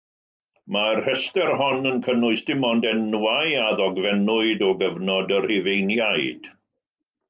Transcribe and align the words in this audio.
Mae'r 0.75 1.01
rhestr 1.07 1.51
hon 1.59 1.89
yn 1.91 2.01
cynnwys 2.07 2.43
dim 2.49 2.67
ond 2.71 2.89
enwau 2.95 3.55
a 3.67 3.69
ddogfennwyd 3.77 4.67
o 4.69 4.75
gyfnod 4.85 5.39
y 5.39 5.43
Rhufeiniaid. 5.49 6.55